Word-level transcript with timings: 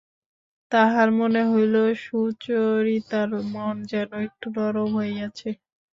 তাঁহার 0.71 1.09
মনে 1.19 1.41
হইল 1.49 1.75
সুচরিতার 2.03 3.29
মন 3.53 3.75
যেন 3.91 4.11
একটু 4.27 4.47
নরম 4.57 4.89
হইয়াছে। 4.97 5.49